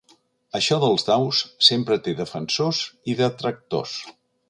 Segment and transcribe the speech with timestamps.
[0.59, 2.83] Això dels daus sempre té defensors
[3.15, 3.99] i detractors.